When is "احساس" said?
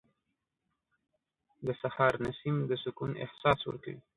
3.23-3.59